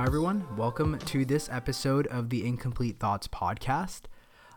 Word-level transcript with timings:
Hi, 0.00 0.06
everyone. 0.06 0.46
Welcome 0.56 0.98
to 0.98 1.26
this 1.26 1.50
episode 1.50 2.06
of 2.06 2.30
the 2.30 2.46
Incomplete 2.46 2.98
Thoughts 2.98 3.28
podcast. 3.28 4.04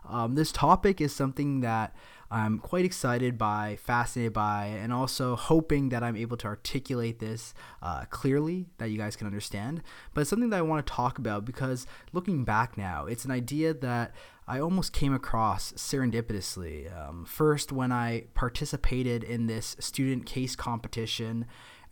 Um, 0.08 0.36
this 0.36 0.50
topic 0.50 1.02
is 1.02 1.14
something 1.14 1.60
that 1.60 1.94
I'm 2.30 2.58
quite 2.58 2.86
excited 2.86 3.36
by, 3.36 3.76
fascinated 3.82 4.32
by, 4.32 4.68
and 4.68 4.90
also 4.90 5.36
hoping 5.36 5.90
that 5.90 6.02
I'm 6.02 6.16
able 6.16 6.38
to 6.38 6.46
articulate 6.46 7.18
this 7.18 7.52
uh, 7.82 8.06
clearly 8.08 8.68
that 8.78 8.88
you 8.88 8.96
guys 8.96 9.16
can 9.16 9.26
understand. 9.26 9.82
But 10.14 10.22
it's 10.22 10.30
something 10.30 10.48
that 10.48 10.56
I 10.56 10.62
want 10.62 10.86
to 10.86 10.90
talk 10.90 11.18
about 11.18 11.44
because 11.44 11.86
looking 12.14 12.44
back 12.44 12.78
now, 12.78 13.04
it's 13.04 13.26
an 13.26 13.30
idea 13.30 13.74
that 13.74 14.14
I 14.48 14.60
almost 14.60 14.94
came 14.94 15.12
across 15.12 15.72
serendipitously. 15.72 16.90
Um, 16.98 17.26
first, 17.26 17.70
when 17.70 17.92
I 17.92 18.24
participated 18.32 19.22
in 19.22 19.46
this 19.46 19.76
student 19.78 20.24
case 20.24 20.56
competition 20.56 21.44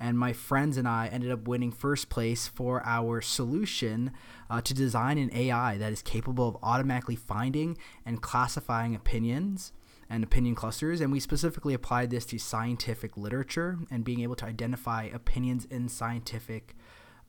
and 0.02 0.18
my 0.18 0.32
friends 0.32 0.76
and 0.76 0.88
I 0.88 1.06
ended 1.06 1.30
up 1.30 1.46
winning 1.46 1.70
first 1.70 2.08
place 2.08 2.48
for 2.48 2.82
our 2.84 3.20
solution 3.20 4.10
uh, 4.50 4.60
to 4.60 4.74
design 4.74 5.16
an 5.16 5.30
AI 5.32 5.78
that 5.78 5.92
is 5.92 6.02
capable 6.02 6.48
of 6.48 6.56
automatically 6.60 7.14
finding 7.14 7.78
and 8.04 8.20
classifying 8.20 8.96
opinions 8.96 9.72
and 10.10 10.24
opinion 10.24 10.56
clusters. 10.56 11.00
And 11.00 11.12
we 11.12 11.20
specifically 11.20 11.72
applied 11.72 12.10
this 12.10 12.26
to 12.26 12.38
scientific 12.38 13.16
literature 13.16 13.78
and 13.92 14.02
being 14.02 14.22
able 14.22 14.34
to 14.36 14.44
identify 14.44 15.04
opinions 15.04 15.66
in 15.66 15.88
scientific 15.88 16.74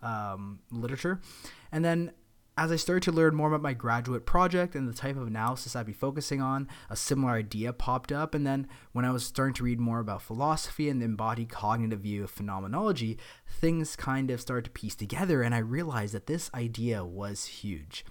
um, 0.02 0.60
literature. 0.71 1.21
And 1.71 1.85
then 1.85 2.12
as 2.55 2.71
I 2.71 2.75
started 2.75 3.03
to 3.03 3.12
learn 3.12 3.35
more 3.35 3.48
about 3.48 3.62
my 3.62 3.73
graduate 3.73 4.25
project 4.25 4.75
and 4.75 4.88
the 4.88 4.93
type 4.93 5.17
of 5.17 5.27
analysis 5.27 5.75
I'd 5.75 5.88
be 5.88 5.93
focusing 5.93 6.41
on, 6.41 6.67
a 6.89 6.95
similar 6.95 7.34
idea 7.34 7.73
popped 7.73 8.12
up. 8.12 8.35
And 8.35 8.45
then 8.45 8.67
when 8.91 9.05
I 9.05 9.12
was 9.12 9.26
starting 9.26 9.55
to 9.55 9.63
read 9.63 9.79
more 9.79 9.99
about 9.99 10.21
philosophy 10.21 10.87
and 10.87 11.01
the 11.01 11.05
embodied 11.05 11.49
cognitive 11.49 12.01
view 12.01 12.24
of 12.24 12.29
phenomenology, 12.29 13.18
things 13.49 13.96
kind 13.96 14.29
of 14.29 14.40
started 14.40 14.65
to 14.65 14.71
piece 14.71 14.96
together. 14.96 15.41
And 15.41 15.55
I 15.55 15.59
realized 15.59 16.13
that 16.13 16.27
this 16.27 16.51
idea 16.54 17.04
was 17.04 17.46
huge. 17.46 18.05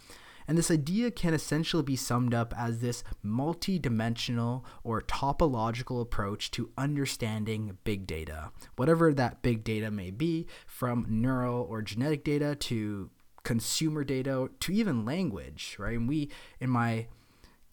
And 0.49 0.59
this 0.59 0.73
idea 0.73 1.13
can 1.13 1.35
essentially 1.35 1.85
be 1.85 1.95
summed 1.95 2.35
up 2.35 2.53
as 2.59 2.81
this 2.81 3.05
multi-dimensional 3.23 4.65
or 4.83 5.01
topological 5.01 6.01
approach 6.01 6.51
to 6.51 6.71
understanding 6.77 7.79
big 7.85 8.09
data. 8.09 8.51
Whatever 8.75 9.15
that 9.15 9.43
big 9.43 9.63
data 9.63 9.93
may 9.93 10.11
be, 10.11 10.49
from 10.67 11.07
neural 11.09 11.63
or 11.63 11.81
genetic 11.81 12.25
data 12.25 12.57
to 12.57 13.11
consumer 13.45 14.05
data 14.05 14.49
to 14.61 14.73
even 14.73 15.05
language, 15.05 15.77
right? 15.79 15.97
And 15.97 16.09
we, 16.09 16.31
in 16.61 16.71
my 16.71 17.07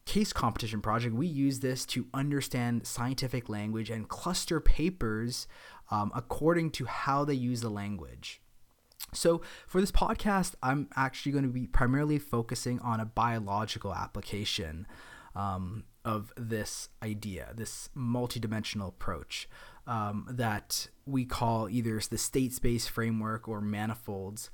case 0.05 0.33
competition 0.33 0.81
project, 0.81 1.13
we 1.13 1.27
use 1.27 1.59
this 1.59 1.85
to 1.85 2.07
understand 2.13 2.87
scientific 2.87 3.47
language 3.47 3.89
and 3.89 4.07
cluster 4.07 4.59
papers 4.59 5.47
um, 5.91 6.11
according 6.15 6.71
to 6.71 6.85
how 6.85 7.23
they 7.23 7.33
use 7.33 7.61
the 7.61 7.69
language. 7.69 8.41
So, 9.13 9.41
for 9.67 9.81
this 9.81 9.91
podcast, 9.91 10.53
I'm 10.61 10.87
actually 10.95 11.31
going 11.31 11.45
to 11.45 11.49
be 11.49 11.65
primarily 11.65 12.19
focusing 12.19 12.79
on 12.79 12.99
a 12.99 13.05
biological 13.05 13.93
application 13.93 14.85
um, 15.35 15.85
of 16.05 16.31
this 16.37 16.89
idea, 17.01 17.53
this 17.55 17.89
multidimensional 17.95 18.89
approach 18.89 19.47
um, 19.87 20.27
that 20.29 20.89
we 21.05 21.25
call 21.25 21.69
either 21.69 21.99
the 22.09 22.17
state 22.17 22.53
space 22.53 22.87
framework 22.87 23.47
or 23.47 23.61
manifolds. 23.61 24.49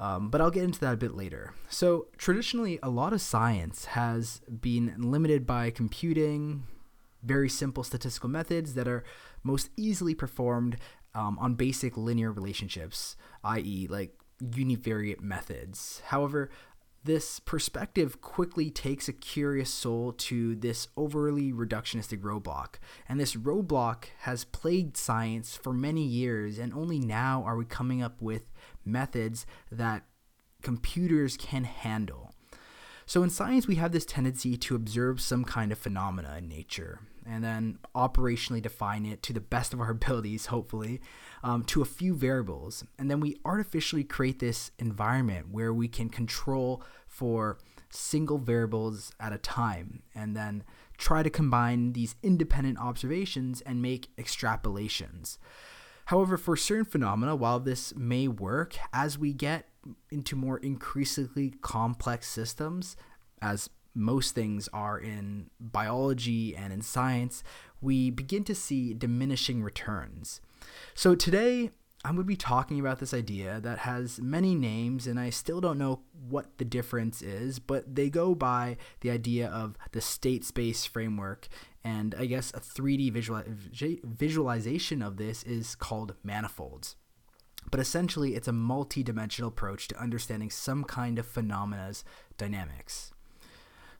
Um, 0.00 0.30
but 0.30 0.40
I'll 0.40 0.50
get 0.50 0.64
into 0.64 0.80
that 0.80 0.94
a 0.94 0.96
bit 0.96 1.14
later. 1.14 1.52
So, 1.68 2.06
traditionally, 2.16 2.78
a 2.82 2.88
lot 2.88 3.12
of 3.12 3.20
science 3.20 3.84
has 3.84 4.40
been 4.60 4.94
limited 4.98 5.46
by 5.46 5.68
computing, 5.70 6.64
very 7.22 7.50
simple 7.50 7.84
statistical 7.84 8.30
methods 8.30 8.72
that 8.74 8.88
are 8.88 9.04
most 9.42 9.68
easily 9.76 10.14
performed 10.14 10.78
um, 11.14 11.38
on 11.38 11.54
basic 11.54 11.98
linear 11.98 12.32
relationships, 12.32 13.14
i.e., 13.44 13.86
like 13.90 14.14
univariate 14.42 15.20
methods. 15.20 16.00
However, 16.06 16.50
this 17.04 17.40
perspective 17.40 18.20
quickly 18.20 18.70
takes 18.70 19.08
a 19.08 19.12
curious 19.12 19.70
soul 19.70 20.12
to 20.12 20.54
this 20.54 20.88
overly 20.96 21.52
reductionistic 21.52 22.20
roadblock. 22.20 22.74
And 23.08 23.18
this 23.18 23.36
roadblock 23.36 24.04
has 24.20 24.44
plagued 24.44 24.96
science 24.96 25.56
for 25.56 25.72
many 25.72 26.02
years, 26.02 26.58
and 26.58 26.74
only 26.74 26.98
now 26.98 27.42
are 27.44 27.56
we 27.56 27.64
coming 27.64 28.02
up 28.02 28.20
with 28.20 28.50
methods 28.84 29.46
that 29.72 30.04
computers 30.62 31.36
can 31.38 31.64
handle. 31.64 32.34
So, 33.06 33.22
in 33.22 33.30
science, 33.30 33.66
we 33.66 33.76
have 33.76 33.92
this 33.92 34.04
tendency 34.04 34.56
to 34.58 34.76
observe 34.76 35.20
some 35.20 35.44
kind 35.44 35.72
of 35.72 35.78
phenomena 35.78 36.36
in 36.38 36.48
nature 36.48 37.00
and 37.26 37.42
then 37.44 37.78
operationally 37.94 38.62
define 38.62 39.06
it 39.06 39.22
to 39.24 39.32
the 39.32 39.40
best 39.40 39.72
of 39.72 39.80
our 39.80 39.90
abilities, 40.00 40.46
hopefully, 40.46 41.00
um, 41.42 41.64
to 41.64 41.82
a 41.82 41.86
few 41.86 42.14
variables. 42.14 42.84
And 42.98 43.10
then 43.10 43.20
we 43.20 43.36
artificially 43.44 44.04
create 44.04 44.38
this 44.38 44.70
environment 44.78 45.48
where 45.50 45.72
we 45.72 45.88
can 45.88 46.08
control 46.08 46.82
for 47.06 47.58
single 47.90 48.38
variables 48.38 49.12
at 49.18 49.32
a 49.32 49.38
time 49.38 50.02
and 50.14 50.36
then 50.36 50.62
try 50.96 51.22
to 51.22 51.30
combine 51.30 51.92
these 51.92 52.14
independent 52.22 52.78
observations 52.78 53.60
and 53.62 53.82
make 53.82 54.14
extrapolations. 54.16 55.38
However, 56.06 56.36
for 56.36 56.56
certain 56.56 56.84
phenomena, 56.84 57.36
while 57.36 57.60
this 57.60 57.94
may 57.94 58.28
work, 58.28 58.76
as 58.92 59.18
we 59.18 59.32
get 59.32 59.68
into 60.10 60.36
more 60.36 60.58
increasingly 60.58 61.54
complex 61.62 62.28
systems, 62.28 62.96
as 63.40 63.70
most 63.94 64.34
things 64.34 64.68
are 64.72 64.98
in 64.98 65.50
biology 65.58 66.54
and 66.56 66.72
in 66.72 66.82
science, 66.82 67.42
we 67.80 68.10
begin 68.10 68.44
to 68.44 68.54
see 68.54 68.94
diminishing 68.94 69.62
returns. 69.62 70.40
So 70.94 71.14
today, 71.14 71.70
I'm 72.02 72.14
going 72.14 72.24
to 72.24 72.28
be 72.28 72.36
talking 72.36 72.80
about 72.80 72.98
this 72.98 73.12
idea 73.12 73.60
that 73.60 73.80
has 73.80 74.20
many 74.20 74.54
names, 74.54 75.06
and 75.06 75.20
I 75.20 75.28
still 75.28 75.60
don't 75.60 75.76
know 75.76 76.00
what 76.28 76.56
the 76.56 76.64
difference 76.64 77.20
is, 77.20 77.58
but 77.58 77.94
they 77.94 78.08
go 78.08 78.34
by 78.34 78.78
the 79.00 79.10
idea 79.10 79.48
of 79.48 79.76
the 79.92 80.00
state 80.00 80.44
space 80.44 80.86
framework 80.86 81.48
and 81.82 82.14
I 82.18 82.26
guess 82.26 82.50
a 82.50 82.60
3D 82.60 83.12
visual, 83.12 83.42
visualization 83.46 85.02
of 85.02 85.16
this 85.16 85.42
is 85.44 85.74
called 85.74 86.14
manifolds. 86.22 86.96
But 87.70 87.80
essentially, 87.80 88.34
it's 88.34 88.48
a 88.48 88.52
multi 88.52 89.02
dimensional 89.02 89.48
approach 89.48 89.88
to 89.88 90.00
understanding 90.00 90.50
some 90.50 90.84
kind 90.84 91.18
of 91.18 91.26
phenomena's 91.26 92.04
dynamics. 92.36 93.12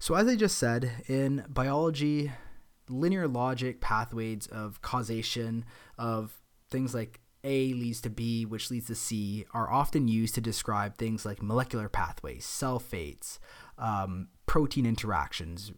So, 0.03 0.15
as 0.15 0.27
I 0.27 0.35
just 0.35 0.57
said, 0.57 1.05
in 1.09 1.45
biology, 1.47 2.33
linear 2.89 3.29
logic 3.29 3.83
pathways 3.83 4.47
of 4.47 4.81
causation, 4.81 5.67
of 5.99 6.41
things 6.71 6.95
like 6.95 7.21
A 7.45 7.75
leads 7.75 8.01
to 8.01 8.11
B, 8.11 8.47
which 8.47 8.71
leads 8.71 8.87
to 8.87 8.95
C, 8.95 9.45
are 9.53 9.71
often 9.71 10.09
used 10.09 10.35
to 10.37 10.41
describe 10.41 10.97
things 10.97 11.27
like 11.27 11.43
molecular 11.43 11.91
pathways, 11.91 12.47
cell 12.47 12.79
fates, 12.79 13.39
um, 13.77 14.29
protein 14.47 14.87
interactions, 14.87 15.71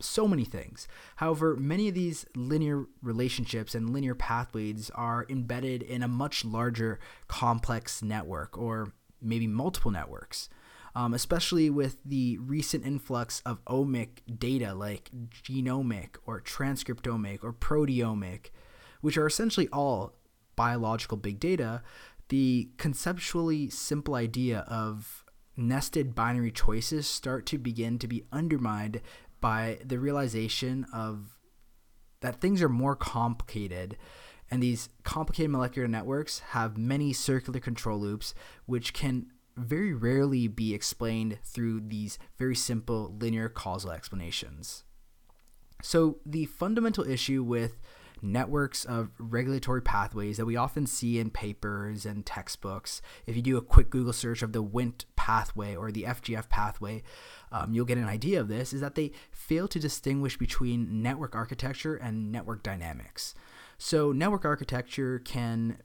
so 0.00 0.28
many 0.28 0.44
things. 0.44 0.86
However, 1.16 1.56
many 1.56 1.88
of 1.88 1.96
these 1.96 2.26
linear 2.36 2.84
relationships 3.02 3.74
and 3.74 3.90
linear 3.90 4.14
pathways 4.14 4.88
are 4.94 5.26
embedded 5.28 5.82
in 5.82 6.04
a 6.04 6.08
much 6.08 6.44
larger 6.44 7.00
complex 7.26 8.04
network 8.04 8.56
or 8.56 8.92
maybe 9.20 9.48
multiple 9.48 9.90
networks. 9.90 10.48
Um, 10.94 11.14
especially 11.14 11.70
with 11.70 11.98
the 12.04 12.38
recent 12.38 12.84
influx 12.84 13.40
of 13.46 13.64
omic 13.66 14.20
data 14.38 14.74
like 14.74 15.10
genomic 15.30 16.16
or 16.26 16.40
transcriptomic 16.40 17.44
or 17.44 17.52
proteomic, 17.52 18.46
which 19.00 19.16
are 19.16 19.26
essentially 19.26 19.68
all 19.72 20.14
biological 20.56 21.16
big 21.16 21.38
data, 21.38 21.82
the 22.28 22.70
conceptually 22.78 23.70
simple 23.70 24.14
idea 24.14 24.60
of 24.68 25.24
nested 25.56 26.14
binary 26.14 26.52
choices 26.52 27.06
start 27.06 27.44
to 27.46 27.58
begin 27.58 27.98
to 27.98 28.06
be 28.06 28.24
undermined 28.32 29.00
by 29.40 29.78
the 29.84 29.98
realization 29.98 30.86
of 30.92 31.38
that 32.20 32.40
things 32.40 32.62
are 32.62 32.68
more 32.68 32.96
complicated 32.96 33.96
and 34.50 34.62
these 34.62 34.88
complicated 35.02 35.50
molecular 35.50 35.88
networks 35.88 36.38
have 36.50 36.78
many 36.78 37.12
circular 37.12 37.60
control 37.60 37.98
loops 37.98 38.34
which 38.66 38.92
can 38.92 39.26
very 39.58 39.92
rarely 39.92 40.48
be 40.48 40.74
explained 40.74 41.38
through 41.42 41.80
these 41.80 42.18
very 42.38 42.56
simple 42.56 43.14
linear 43.18 43.48
causal 43.48 43.90
explanations. 43.90 44.84
So, 45.82 46.18
the 46.26 46.46
fundamental 46.46 47.04
issue 47.04 47.42
with 47.42 47.78
networks 48.22 48.84
of 48.84 49.10
regulatory 49.18 49.82
pathways 49.82 50.36
that 50.36 50.46
we 50.46 50.56
often 50.56 50.86
see 50.86 51.18
in 51.18 51.30
papers 51.30 52.04
and 52.04 52.24
textbooks. 52.24 53.00
If 53.26 53.36
you 53.36 53.42
do 53.42 53.56
a 53.56 53.62
quick 53.62 53.90
Google 53.90 54.12
search 54.12 54.42
of 54.42 54.52
the 54.52 54.62
Wnt 54.62 55.04
pathway 55.16 55.76
or 55.76 55.90
the 55.90 56.04
FGF 56.04 56.48
pathway, 56.48 57.02
um, 57.52 57.72
you'll 57.72 57.84
get 57.84 57.98
an 57.98 58.04
idea 58.04 58.40
of 58.40 58.48
this, 58.48 58.72
is 58.72 58.80
that 58.80 58.94
they 58.94 59.12
fail 59.30 59.68
to 59.68 59.78
distinguish 59.78 60.36
between 60.36 61.02
network 61.02 61.34
architecture 61.34 61.96
and 61.96 62.32
network 62.32 62.62
dynamics. 62.62 63.34
So, 63.78 64.12
network 64.12 64.44
architecture 64.44 65.20
can 65.20 65.78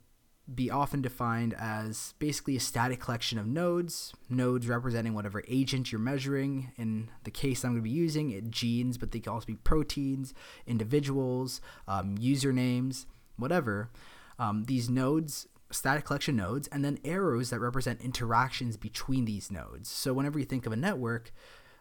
be 0.54 0.69
often 0.69 1.01
defined 1.01 1.54
as 1.57 2.13
basically 2.19 2.56
a 2.57 2.60
static 2.60 3.00
collection 3.00 3.40
of 3.40 3.48
nodes, 3.48 4.13
nodes 4.30 4.68
representing 4.68 5.13
whatever 5.13 5.42
agent 5.48 5.92
you're 5.92 6.01
measuring. 6.01 6.72
In 6.78 7.10
the 7.24 7.31
case 7.31 7.63
I'm 7.63 7.72
going 7.72 7.81
to 7.81 7.90
be 7.90 7.90
using, 7.90 8.31
it 8.31 8.51
genes, 8.51 8.98
but 8.98 9.12
they 9.12 9.19
can 9.19 9.31
also 9.31 9.45
be 9.45 9.56
proteins, 9.56 10.34
individuals, 10.68 11.62
um, 11.88 12.18
usernames, 12.18 13.06
whatever. 13.38 13.90
Um, 14.38 14.66
these 14.66 14.90
nodes 14.90 15.48
static 15.72 16.06
collection 16.06 16.36
nodes 16.36 16.68
and 16.68 16.84
then 16.84 17.00
arrows 17.04 17.50
that 17.50 17.60
represent 17.60 18.01
interactions 18.01 18.78
between 18.78 19.25
these 19.25 19.50
nodes. 19.50 19.89
So 19.89 20.13
whenever 20.13 20.39
you 20.39 20.46
think 20.46 20.66
of 20.66 20.74
a 20.74 20.78
network, 20.78 21.31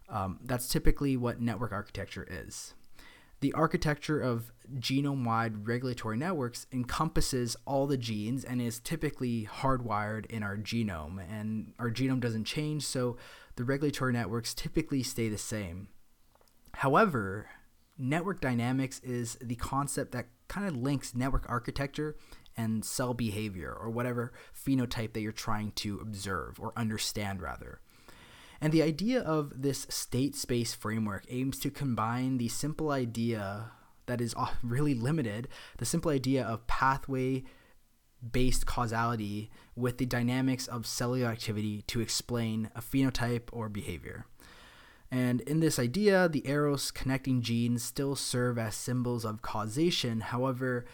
um, 0.09 0.39
that's 0.45 0.69
typically 0.69 1.17
what 1.17 1.41
network 1.41 1.73
architecture 1.73 2.27
is. 2.31 2.75
The 3.43 3.53
architecture 3.55 4.21
of 4.21 4.53
genome 4.77 5.27
wide 5.27 5.67
regulatory 5.67 6.17
networks 6.17 6.69
encompasses 6.73 7.57
all 7.67 7.89
the 7.89 7.97
genes 7.97 8.45
and 8.45 8.63
is 8.63 8.79
typically 8.79 9.49
hardwired 9.53 10.27
in 10.27 10.45
our 10.45 10.57
genome. 10.57 11.19
And 11.29 11.73
our 11.81 11.91
genome 11.91 12.21
doesn't 12.21 12.45
change, 12.45 12.87
so 12.87 13.17
the 13.57 13.65
regulatory 13.65 14.13
networks 14.13 14.55
typically 14.55 15.03
stay 15.03 15.29
the 15.29 15.39
same. 15.39 15.89
However, 16.75 17.49
network 17.99 18.41
dynamics 18.41 19.01
is 19.01 19.37
the 19.41 19.57
concept 19.57 20.13
that 20.13 20.29
kind 20.47 20.69
of 20.69 20.77
links 20.77 21.13
network 21.13 21.45
architecture 21.49 22.15
and 22.57 22.85
cell 22.85 23.13
behavior 23.13 23.73
or 23.73 23.91
whatever 23.91 24.33
phenotype 24.55 25.15
that 25.15 25.21
you're 25.21 25.33
trying 25.33 25.73
to 25.73 25.99
observe 25.99 26.61
or 26.61 26.73
understand, 26.77 27.43
rather. 27.43 27.81
And 28.63 28.73
the 28.73 28.83
idea 28.83 29.21
of 29.21 29.61
this 29.61 29.89
state 29.91 30.37
space 30.37 30.73
framework 30.73 31.25
aims 31.29 31.59
to 31.59 31.71
combine 31.71 32.39
the 32.39 32.47
simple 32.47 32.93
idea 32.93 33.73
that 34.07 34.21
is 34.21 34.37
really 34.63 34.95
limited, 34.95 35.49
the 35.79 35.85
simple 35.85 36.13
idea 36.13 36.45
of 36.45 36.69
pathway 36.69 37.43
based 38.31 38.65
causality 38.65 39.51
with 39.75 39.99
the 39.99 40.07
dynamics 40.07 40.69
of 40.69 40.87
cellular 40.87 41.29
activity 41.29 41.83
to 41.89 42.01
explain 42.01 42.71
a 42.77 42.81
phenotype 42.81 43.49
or 43.51 43.69
behavior. 43.69 44.27
And 45.11 45.41
in 45.41 45.59
this 45.59 45.81
idea, 45.81 46.29
the 46.29 46.47
arrows 46.47 46.93
connecting 46.93 47.43
genes 47.43 47.83
still 47.83 48.15
serve 48.15 48.59
as 48.59 48.77
symbols 48.77 49.25
of 49.25 49.43
causation. 49.43 50.21
However, 50.21 50.85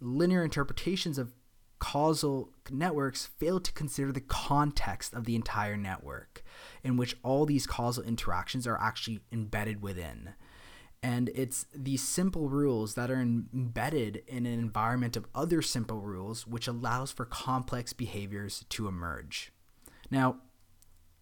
linear 0.00 0.44
interpretations 0.44 1.18
of 1.18 1.34
causal 1.78 2.50
networks 2.70 3.26
fail 3.26 3.60
to 3.60 3.72
consider 3.72 4.12
the 4.12 4.20
context 4.20 5.12
of 5.14 5.24
the 5.24 5.34
entire 5.34 5.76
network 5.76 6.42
in 6.82 6.96
which 6.96 7.16
all 7.22 7.46
these 7.46 7.66
causal 7.66 8.02
interactions 8.04 8.66
are 8.66 8.80
actually 8.80 9.20
embedded 9.30 9.82
within. 9.82 10.34
And 11.02 11.30
it's 11.34 11.66
these 11.74 12.02
simple 12.02 12.48
rules 12.48 12.94
that 12.94 13.10
are 13.10 13.20
embedded 13.20 14.22
in 14.26 14.46
an 14.46 14.58
environment 14.58 15.16
of 15.16 15.26
other 15.34 15.62
simple 15.62 16.00
rules, 16.00 16.46
which 16.46 16.66
allows 16.66 17.12
for 17.12 17.24
complex 17.24 17.92
behaviors 17.92 18.64
to 18.70 18.88
emerge. 18.88 19.52
Now, 20.10 20.38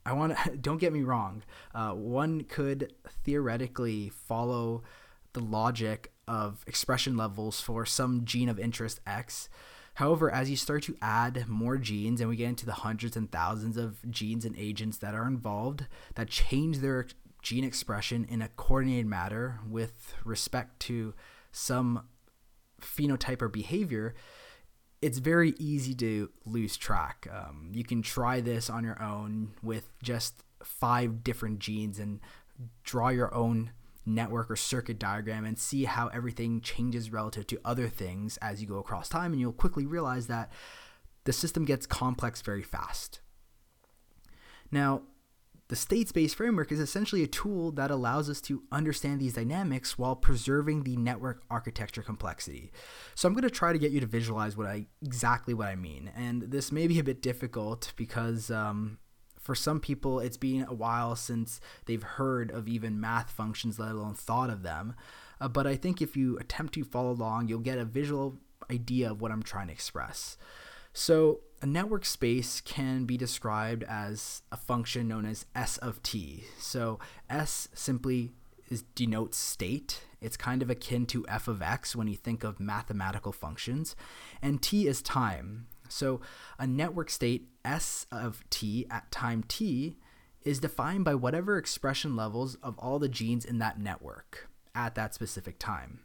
I 0.07 0.13
want 0.13 0.37
to, 0.39 0.57
don't 0.61 0.79
get 0.79 0.93
me 0.93 1.03
wrong, 1.03 1.43
uh, 1.75 1.91
one 1.93 2.45
could 2.45 2.93
theoretically 3.25 4.09
follow 4.09 4.83
the 5.33 5.41
logic 5.41 6.13
of 6.27 6.63
expression 6.67 7.17
levels 7.17 7.61
for 7.61 7.85
some 7.85 8.25
gene 8.25 8.49
of 8.49 8.59
interest 8.59 9.01
X 9.07 9.49
However, 9.95 10.31
as 10.31 10.51
you 10.51 10.57
start 10.57 10.83
to 10.85 10.97
add 11.01 11.49
more 11.49 11.79
genes 11.79 12.21
and 12.21 12.29
we 12.29 12.37
get 12.37 12.49
into 12.49 12.67
the 12.67 12.73
hundreds 12.73 13.17
and 13.17 13.31
thousands 13.31 13.77
of 13.77 13.99
genes 14.11 14.45
and 14.45 14.57
agents 14.59 14.99
that 14.99 15.15
are 15.15 15.27
involved 15.27 15.87
that 16.17 16.29
change 16.29 16.79
their 16.79 17.07
gene 17.43 17.65
expression 17.65 18.27
in 18.29 18.43
a 18.43 18.49
coordinated 18.49 19.07
manner 19.07 19.61
with 19.69 20.15
respect 20.25 20.81
to 20.81 21.15
some 21.53 22.07
phenotype 22.81 23.43
or 23.43 23.49
behavior, 23.49 24.15
it's 25.01 25.19
very 25.19 25.55
easy 25.59 25.95
to 25.95 26.31
lose 26.45 26.77
track. 26.77 27.29
Um, 27.31 27.71
you 27.73 27.85
can 27.85 28.03
try 28.03 28.41
this 28.41 28.69
on 28.69 28.83
your 28.83 29.01
own 29.01 29.53
with 29.63 29.91
just 30.03 30.43
five 30.63 31.23
different 31.23 31.59
genes 31.61 31.99
and 31.99 32.21
draw 32.83 33.11
your 33.11 33.33
own 33.35 33.71
network 34.07 34.51
or 34.51 34.57
circuit 34.57 34.99
diagram 34.99 35.45
and 35.45 35.59
see 35.59 35.85
how 35.85 36.09
everything 36.09 36.61
changes 36.61 37.11
relative 37.13 37.47
to 37.47 37.61
other 37.65 37.89
things 37.89 38.37
as 38.39 38.61
you 38.61 38.67
go 38.67 38.79
across 38.79 39.09
time. 39.09 39.33
And 39.33 39.41
you'll 39.41 39.53
quickly 39.53 39.87
realize 39.87 40.27
that 40.27 40.53
the 41.25 41.33
system 41.33 41.65
gets 41.65 41.87
complex 41.87 42.43
very 42.43 42.63
fast. 42.63 43.21
Now, 44.71 45.03
the 45.69 45.77
state 45.77 46.09
space 46.09 46.35
framework 46.35 46.71
is 46.71 46.79
essentially 46.79 47.23
a 47.23 47.27
tool 47.27 47.73
that 47.73 47.91
allows 47.91 48.29
us 48.29 48.41
to 48.43 48.65
understand 48.71 49.19
these 49.19 49.33
dynamics 49.33 49.97
while 49.97 50.15
preserving 50.15 50.83
the 50.83 50.97
network 50.97 51.43
architecture 51.51 52.03
complexity. 52.03 52.71
So 53.15 53.27
I'm 53.27 53.35
going 53.35 53.45
to 53.45 53.51
try 53.51 53.73
to 53.73 53.79
get 53.79 53.91
you 53.91 54.01
to 54.01 54.07
visualize 54.07 54.57
what 54.57 54.67
I 54.67 54.87
exactly 55.03 55.55
what 55.55 55.69
I 55.69 55.75
mean, 55.75 56.13
and 56.15 56.43
this 56.43 56.71
may 56.71 56.87
be 56.87 56.99
a 56.99 57.05
bit 57.05 57.23
difficult 57.23 57.95
because 57.97 58.51
um, 58.51 58.99
for 59.45 59.55
some 59.55 59.79
people, 59.79 60.21
it's 60.21 60.39
been 60.39 60.65
a 60.67 60.73
while 60.73 61.15
since 61.17 61.61
they've 61.85 62.03
heard 62.03 62.51
of 62.51 62.67
even 62.67 62.99
math 62.99 63.31
functions, 63.31 63.79
let 63.79 63.93
alone 63.93 64.15
thought 64.15 64.49
of 64.49 64.63
them. 64.63 64.95
Uh, 65.39 65.49
but 65.49 65.67
I 65.67 65.77
think 65.77 66.01
if 66.01 66.17
you 66.17 66.39
attempt 66.39 66.73
to 66.75 66.85
follow 66.85 67.11
along, 67.11 67.49
you'll 67.49 67.59
get 67.59 67.77
a 67.77 67.85
visual 67.85 68.39
idea 68.71 69.11
of 69.11 69.21
what 69.21 69.31
I'm 69.31 69.43
trying 69.43 69.67
to 69.67 69.73
express. 69.75 70.39
So, 70.95 71.41
a 71.61 71.67
network 71.67 72.07
space 72.07 72.63
can 72.63 73.05
be 73.05 73.19
described 73.19 73.83
as 73.83 74.43
a 74.51 74.57
function 74.57 75.09
known 75.09 75.27
as 75.27 75.45
S 75.55 75.77
of 75.79 76.03
t. 76.03 76.45
So, 76.59 76.99
S 77.29 77.69
simply 77.75 78.31
is 78.71 78.83
denotes 78.95 79.37
state. 79.37 80.05
It's 80.23 80.39
kind 80.39 80.63
of 80.63 80.71
akin 80.71 81.05
to 81.07 81.27
f 81.29 81.49
of 81.49 81.61
x 81.61 81.95
when 81.95 82.09
you 82.09 82.17
think 82.17 82.45
of 82.45 82.61
mathematical 82.61 83.33
functions, 83.33 83.95
and 84.41 84.63
t 84.63 84.87
is 84.87 85.03
time. 85.03 85.67
So 85.89 86.21
a 86.59 86.67
network 86.67 87.11
state 87.11 87.49
S 87.65 88.07
of 88.11 88.45
t 88.51 88.87
at 88.91 89.11
time 89.11 89.45
t 89.47 89.97
is 90.43 90.61
defined 90.61 91.05
by 91.05 91.15
whatever 91.15 91.57
expression 91.57 92.17
levels 92.17 92.57
of 92.57 92.79
all 92.79 92.99
the 92.99 93.09
genes 93.09 93.45
in 93.45 93.59
that 93.59 93.81
network 93.81 94.49
at 94.75 94.95
that 94.95 95.15
specific 95.15 95.59
time. 95.59 96.01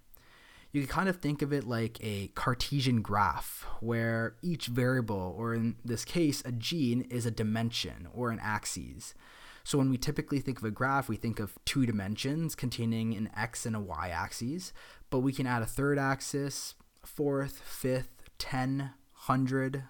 You 0.71 0.81
can 0.81 0.89
kind 0.89 1.09
of 1.09 1.17
think 1.17 1.41
of 1.41 1.51
it 1.51 1.63
like 1.63 1.97
a 2.01 2.27
Cartesian 2.35 3.01
graph, 3.01 3.65
where 3.79 4.35
each 4.43 4.67
variable, 4.67 5.35
or 5.35 5.55
in 5.55 5.75
this 5.83 6.05
case, 6.05 6.43
a 6.45 6.51
gene, 6.51 7.01
is 7.09 7.25
a 7.25 7.31
dimension 7.31 8.07
or 8.13 8.29
an 8.29 8.39
axis. 8.41 9.15
So 9.63 9.79
when 9.79 9.89
we 9.89 9.97
typically 9.97 10.39
think 10.39 10.59
of 10.59 10.63
a 10.63 10.71
graph, 10.71 11.09
we 11.09 11.15
think 11.15 11.39
of 11.39 11.57
two 11.65 11.87
dimensions 11.87 12.53
containing 12.53 13.15
an 13.15 13.29
x 13.35 13.65
and 13.65 13.75
a 13.75 13.79
y 13.79 14.09
axis, 14.09 14.71
but 15.09 15.19
we 15.19 15.33
can 15.33 15.47
add 15.47 15.63
a 15.63 15.67
third 15.67 15.97
axis, 15.97 16.75
fourth, 17.03 17.59
fifth, 17.59 18.29
ten, 18.37 18.91
hundred, 19.29 19.83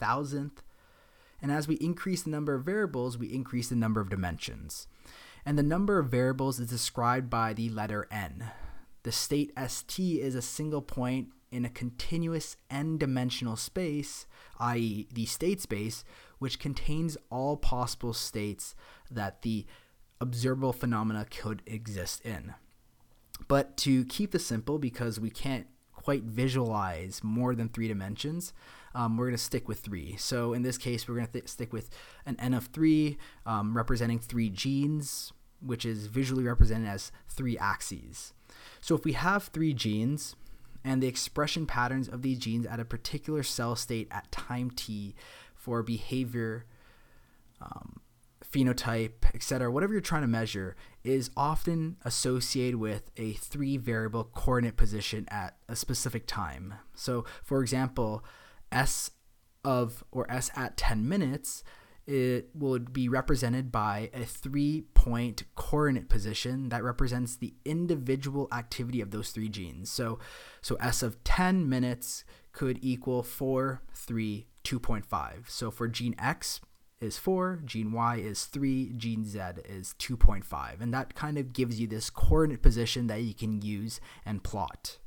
thousandth. 0.00 0.64
And 1.40 1.52
as 1.52 1.68
we 1.68 1.76
increase 1.76 2.24
the 2.24 2.30
number 2.30 2.56
of 2.56 2.64
variables, 2.64 3.16
we 3.16 3.32
increase 3.32 3.68
the 3.68 3.76
number 3.76 4.00
of 4.00 4.10
dimensions. 4.10 4.88
And 5.46 5.56
the 5.56 5.62
number 5.62 6.00
of 6.00 6.10
variables 6.10 6.58
is 6.58 6.68
described 6.68 7.30
by 7.30 7.52
the 7.52 7.68
letter 7.68 8.08
n. 8.10 8.50
The 9.04 9.12
state 9.12 9.52
st 9.56 10.18
is 10.18 10.34
a 10.34 10.42
single 10.42 10.82
point 10.82 11.28
in 11.52 11.64
a 11.64 11.70
continuous 11.70 12.56
n 12.68 12.98
dimensional 12.98 13.56
space, 13.56 14.26
i.e., 14.58 15.06
the 15.14 15.24
state 15.24 15.60
space, 15.60 16.04
which 16.40 16.58
contains 16.58 17.16
all 17.30 17.56
possible 17.56 18.12
states 18.12 18.74
that 19.08 19.42
the 19.42 19.66
observable 20.20 20.72
phenomena 20.72 21.26
could 21.30 21.62
exist 21.64 22.20
in. 22.26 22.54
But 23.46 23.76
to 23.78 24.04
keep 24.06 24.32
this 24.32 24.46
simple, 24.46 24.78
because 24.80 25.20
we 25.20 25.30
can't 25.30 25.68
quite 25.92 26.24
visualize 26.24 27.22
more 27.22 27.54
than 27.54 27.68
three 27.68 27.88
dimensions, 27.88 28.52
um, 28.94 29.16
we're 29.16 29.26
going 29.26 29.36
to 29.36 29.42
stick 29.42 29.68
with 29.68 29.80
three. 29.80 30.16
So 30.16 30.52
in 30.52 30.62
this 30.62 30.78
case, 30.78 31.08
we're 31.08 31.14
going 31.14 31.26
to 31.26 31.32
th- 31.32 31.48
stick 31.48 31.72
with 31.72 31.90
an 32.26 32.36
N 32.38 32.54
of 32.54 32.66
three 32.66 33.18
um, 33.46 33.76
representing 33.76 34.18
three 34.18 34.50
genes, 34.50 35.32
which 35.60 35.84
is 35.84 36.06
visually 36.06 36.44
represented 36.44 36.88
as 36.88 37.12
three 37.28 37.56
axes. 37.58 38.32
So 38.80 38.94
if 38.94 39.04
we 39.04 39.12
have 39.12 39.44
three 39.44 39.72
genes 39.74 40.34
and 40.84 41.02
the 41.02 41.06
expression 41.06 41.66
patterns 41.66 42.08
of 42.08 42.22
these 42.22 42.38
genes 42.38 42.66
at 42.66 42.80
a 42.80 42.84
particular 42.84 43.42
cell 43.42 43.76
state 43.76 44.08
at 44.10 44.32
time 44.32 44.70
t 44.70 45.14
for 45.54 45.82
behavior, 45.82 46.64
um, 47.60 48.00
phenotype, 48.50 49.26
etc., 49.34 49.70
whatever 49.70 49.92
you're 49.92 50.00
trying 50.00 50.22
to 50.22 50.28
measure, 50.28 50.74
is 51.04 51.30
often 51.36 51.96
associated 52.04 52.76
with 52.76 53.10
a 53.16 53.32
three 53.34 53.76
variable 53.76 54.24
coordinate 54.24 54.76
position 54.76 55.26
at 55.30 55.56
a 55.68 55.76
specific 55.76 56.26
time. 56.26 56.74
So, 56.94 57.24
for 57.44 57.62
example, 57.62 58.24
S 58.72 59.10
of 59.64 60.04
or 60.10 60.30
S 60.30 60.50
at 60.56 60.76
10 60.76 61.08
minutes, 61.08 61.62
it 62.06 62.48
would 62.54 62.92
be 62.92 63.08
represented 63.08 63.70
by 63.70 64.10
a 64.12 64.24
three 64.24 64.82
point 64.94 65.44
coordinate 65.54 66.08
position 66.08 66.68
that 66.70 66.82
represents 66.82 67.36
the 67.36 67.54
individual 67.64 68.48
activity 68.52 69.00
of 69.00 69.10
those 69.10 69.30
three 69.30 69.48
genes. 69.48 69.90
So, 69.90 70.18
so 70.60 70.76
S 70.76 71.02
of 71.02 71.22
10 71.24 71.68
minutes 71.68 72.24
could 72.52 72.78
equal 72.82 73.22
4, 73.22 73.82
3, 73.94 74.46
2.5. 74.64 75.48
So 75.48 75.70
for 75.70 75.88
gene 75.88 76.14
X 76.18 76.60
is 77.00 77.16
4, 77.16 77.62
gene 77.64 77.92
Y 77.92 78.16
is 78.16 78.44
3, 78.44 78.92
gene 78.96 79.24
Z 79.24 79.38
is 79.64 79.94
2.5. 79.98 80.80
And 80.80 80.92
that 80.92 81.14
kind 81.14 81.38
of 81.38 81.52
gives 81.52 81.80
you 81.80 81.86
this 81.86 82.10
coordinate 82.10 82.62
position 82.62 83.06
that 83.06 83.22
you 83.22 83.34
can 83.34 83.62
use 83.62 84.00
and 84.26 84.42
plot. 84.42 84.98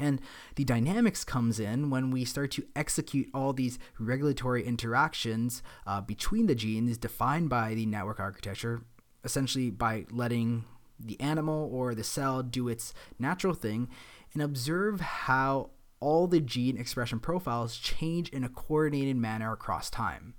And 0.00 0.20
the 0.56 0.64
dynamics 0.64 1.24
comes 1.24 1.60
in 1.60 1.90
when 1.90 2.10
we 2.10 2.24
start 2.24 2.50
to 2.52 2.66
execute 2.74 3.28
all 3.34 3.52
these 3.52 3.78
regulatory 3.98 4.64
interactions 4.64 5.62
uh, 5.86 6.00
between 6.00 6.46
the 6.46 6.54
genes 6.54 6.96
defined 6.96 7.50
by 7.50 7.74
the 7.74 7.86
network 7.86 8.18
architecture, 8.18 8.82
essentially 9.24 9.70
by 9.70 10.06
letting 10.10 10.64
the 10.98 11.20
animal 11.20 11.68
or 11.72 11.94
the 11.94 12.04
cell 12.04 12.42
do 12.42 12.68
its 12.68 12.94
natural 13.18 13.54
thing 13.54 13.88
and 14.32 14.42
observe 14.42 15.00
how 15.00 15.70
all 16.00 16.26
the 16.26 16.40
gene 16.40 16.78
expression 16.78 17.20
profiles 17.20 17.76
change 17.76 18.30
in 18.30 18.42
a 18.42 18.48
coordinated 18.48 19.16
manner 19.16 19.52
across 19.52 19.90
time. 19.90 20.34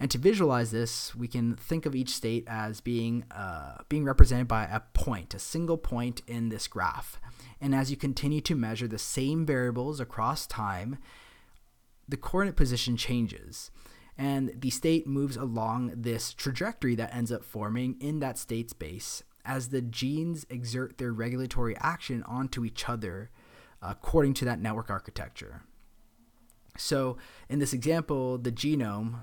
And 0.00 0.10
to 0.10 0.18
visualize 0.18 0.70
this, 0.70 1.14
we 1.14 1.28
can 1.28 1.54
think 1.56 1.86
of 1.86 1.94
each 1.94 2.10
state 2.10 2.44
as 2.46 2.80
being 2.80 3.24
uh, 3.30 3.76
being 3.88 4.04
represented 4.04 4.48
by 4.48 4.64
a 4.64 4.80
point, 4.80 5.34
a 5.34 5.38
single 5.38 5.76
point 5.78 6.22
in 6.26 6.48
this 6.48 6.66
graph. 6.66 7.20
And 7.60 7.74
as 7.74 7.90
you 7.90 7.96
continue 7.96 8.40
to 8.42 8.54
measure 8.54 8.88
the 8.88 8.98
same 8.98 9.46
variables 9.46 10.00
across 10.00 10.46
time, 10.46 10.98
the 12.08 12.16
coordinate 12.16 12.56
position 12.56 12.96
changes. 12.96 13.70
And 14.16 14.52
the 14.60 14.70
state 14.70 15.06
moves 15.06 15.36
along 15.36 15.92
this 15.96 16.32
trajectory 16.32 16.94
that 16.94 17.14
ends 17.14 17.32
up 17.32 17.44
forming 17.44 17.96
in 18.00 18.20
that 18.20 18.38
state 18.38 18.70
space 18.70 19.24
as 19.44 19.68
the 19.68 19.82
genes 19.82 20.46
exert 20.48 20.98
their 20.98 21.12
regulatory 21.12 21.76
action 21.78 22.22
onto 22.22 22.64
each 22.64 22.88
other 22.88 23.30
according 23.82 24.34
to 24.34 24.44
that 24.46 24.60
network 24.60 24.88
architecture. 24.88 25.62
So, 26.76 27.18
in 27.48 27.58
this 27.58 27.72
example, 27.72 28.38
the 28.38 28.50
genome, 28.50 29.20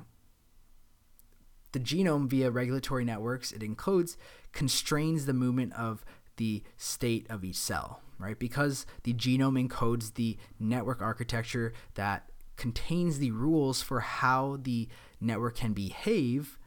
the 1.72 1.80
genome 1.80 2.28
via 2.28 2.52
regulatory 2.52 3.06
networks 3.06 3.52
it 3.52 3.62
encodes 3.62 4.18
constrains 4.52 5.26
the 5.26 5.34
movement 5.34 5.74
of 5.74 6.04
the 6.38 6.64
state 6.78 7.28
of 7.30 7.44
each 7.44 7.56
cell, 7.56 8.02
right? 8.18 8.40
Because 8.40 8.86
the 9.04 9.14
genome 9.14 9.68
encodes 9.68 10.16
the 10.16 10.38
network 10.60 11.02
architecture 11.02 11.74
that 11.96 12.30
contains 12.58 13.20
the 13.20 13.32
rules 13.32 13.82
for 13.82 14.00
how 14.02 14.58
the 14.62 14.88
network 15.20 15.56
can 15.56 15.74
behave, 15.74 16.58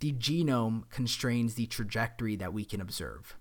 the 0.00 0.12
genome 0.12 0.88
constrains 0.90 1.54
the 1.54 1.66
trajectory 1.66 2.36
that 2.36 2.52
we 2.52 2.64
can 2.64 2.80
observe. 2.80 3.36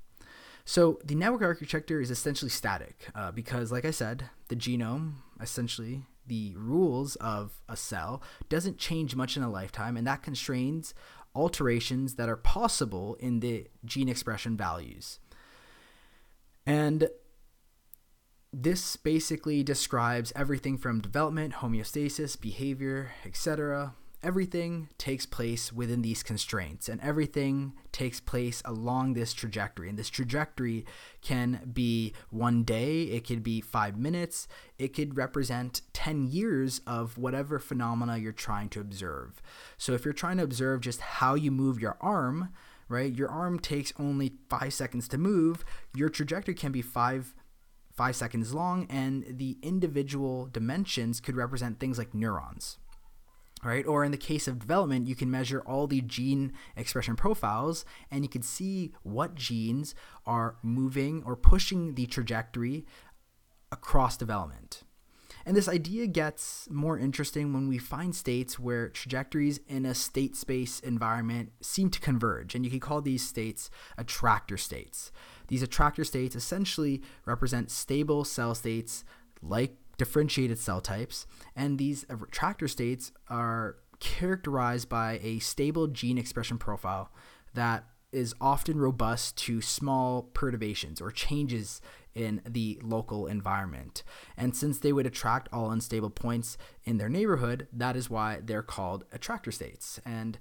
So 0.64 1.00
the 1.04 1.16
network 1.16 1.44
architecture 1.44 2.02
is 2.02 2.10
essentially 2.10 2.50
static 2.50 3.10
uh, 3.14 3.32
because, 3.32 3.72
like 3.72 3.86
I 3.86 3.92
said, 3.92 4.30
the 4.48 4.56
genome, 4.56 5.14
essentially 5.40 6.06
the 6.28 6.56
rules 6.58 7.16
of 7.18 7.62
a 7.70 7.76
cell, 7.76 8.22
doesn't 8.50 8.78
change 8.78 9.16
much 9.16 9.38
in 9.38 9.44
a 9.44 9.50
lifetime, 9.50 9.98
and 9.98 10.08
that 10.08 10.24
constrains 10.24 10.94
alterations 11.36 12.16
that 12.16 12.30
are 12.30 12.38
possible 12.38 13.16
in 13.20 13.40
the 13.42 13.68
gene 13.84 14.10
expression 14.10 14.56
values. 14.56 15.20
And 16.66 17.10
this 18.52 18.96
basically 18.96 19.64
describes 19.64 20.32
everything 20.36 20.78
from 20.78 21.02
development, 21.02 21.56
homeostasis, 21.56 22.40
behavior, 22.40 23.12
etc. 23.26 23.94
Everything 24.26 24.90
takes 24.98 25.28
place 25.28 25.72
within 25.72 26.02
these 26.02 26.24
constraints, 26.24 26.90
and 26.90 27.00
everything 27.02 27.74
takes 27.92 28.20
place 28.20 28.64
along 28.66 29.14
this 29.14 29.36
trajectory. 29.36 29.88
And 29.88 30.00
this 30.00 30.10
trajectory 30.10 30.84
can 31.22 31.70
be 31.72 32.12
one 32.32 32.64
day, 32.64 33.04
it 33.04 33.28
could 33.28 33.44
be 33.44 33.62
five 33.62 34.00
minutes, 34.00 34.48
it 34.80 34.96
could 34.96 35.16
represent 35.16 35.82
10 35.94 36.26
years 36.26 36.82
of 36.88 37.20
whatever 37.20 37.60
phenomena 37.60 38.18
you're 38.18 38.32
trying 38.32 38.70
to 38.70 38.82
observe. 38.82 39.44
So, 39.78 39.94
if 39.94 40.04
you're 40.04 40.14
trying 40.14 40.38
to 40.38 40.44
observe 40.44 40.82
just 40.82 41.02
how 41.02 41.36
you 41.36 41.52
move 41.52 41.80
your 41.80 41.96
arm, 42.02 42.50
right, 42.90 43.14
your 43.14 43.30
arm 43.30 43.60
takes 43.60 43.94
only 44.00 44.34
five 44.50 44.74
seconds 44.74 45.08
to 45.10 45.20
move, 45.20 45.64
your 45.94 46.10
trajectory 46.10 46.56
can 46.56 46.72
be 46.72 46.82
five 46.82 47.36
five 47.94 48.16
seconds 48.16 48.56
long, 48.56 48.88
and 48.90 49.24
the 49.30 49.60
individual 49.62 50.48
dimensions 50.48 51.22
could 51.22 51.36
represent 51.36 51.80
things 51.80 52.00
like 52.00 52.16
neurons. 52.16 52.80
Right? 53.66 53.86
Or 53.88 54.06
in 54.06 54.12
the 54.12 54.18
case 54.18 54.48
of 54.48 54.60
development, 54.60 55.08
you 55.08 55.16
can 55.16 55.32
measure 55.32 55.60
all 55.62 55.88
the 55.88 56.02
gene 56.02 56.54
expression 56.78 57.16
profiles 57.16 57.84
and 58.12 58.24
you 58.24 58.30
can 58.30 58.44
see 58.44 58.94
what 59.02 59.34
genes 59.34 59.96
are 60.24 60.58
moving 60.62 61.24
or 61.26 61.36
pushing 61.36 61.96
the 61.96 62.06
trajectory 62.06 62.86
across 63.72 64.18
development. 64.18 64.84
And 65.48 65.56
this 65.58 65.68
idea 65.68 66.08
gets 66.08 66.68
more 66.72 66.98
interesting 66.98 67.54
when 67.54 67.68
we 67.68 67.78
find 67.78 68.16
states 68.16 68.60
where 68.60 68.90
trajectories 68.90 69.60
in 69.68 69.86
a 69.86 69.94
state 69.94 70.36
space 70.36 70.80
environment 70.80 71.52
seem 71.62 71.90
to 71.92 72.00
converge. 72.00 72.56
And 72.56 72.66
you 72.66 72.72
can 72.72 72.80
call 72.80 73.02
these 73.02 73.28
states 73.28 73.70
attractor 73.98 74.58
states. 74.58 75.12
These 75.48 75.62
attractor 75.62 76.04
states 76.04 76.36
essentially 76.36 77.02
represent 77.26 77.70
stable 77.70 78.26
cell 78.26 78.56
states 78.56 79.04
like 79.42 79.76
differentiated 79.98 80.60
cell 80.60 80.82
types. 80.82 81.26
And 81.56 81.78
these 81.78 82.06
attractor 82.10 82.68
states 82.68 83.12
are 83.30 83.78
characterized 84.00 84.90
by 84.90 85.20
a 85.24 85.40
stable 85.40 85.88
gene 85.88 86.18
expression 86.18 86.58
profile 86.58 87.12
that 87.54 87.86
is 88.12 88.34
often 88.40 88.80
robust 88.80 89.38
to 89.38 89.62
small 89.62 90.24
perturbations 90.24 91.02
or 91.02 91.12
changes 91.12 91.82
in 92.14 92.42
the 92.48 92.80
local 92.82 93.28
environment. 93.28 94.04
And 94.38 94.56
since 94.56 94.80
they 94.80 94.94
would 94.94 95.06
attract 95.06 95.50
all 95.52 95.70
unstable 95.70 96.10
points 96.10 96.58
in 96.86 96.98
their 96.98 97.10
neighborhood, 97.10 97.68
that 97.74 97.98
is 97.98 98.10
why 98.10 98.40
they're 98.42 98.64
called 98.64 99.04
attractor 99.12 99.52
states. 99.52 100.00
And 100.06 100.40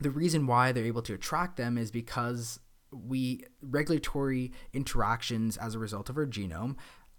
the 0.00 0.10
reason 0.10 0.46
why 0.46 0.70
they're 0.70 0.84
able 0.84 1.02
to 1.02 1.14
attract 1.14 1.56
them 1.56 1.76
is 1.76 1.90
because 1.90 2.60
we 2.92 3.42
regulatory 3.60 4.52
interactions 4.72 5.56
as 5.56 5.74
a 5.74 5.78
result 5.78 6.08
of 6.08 6.16
our 6.16 6.26
genome 6.26 6.76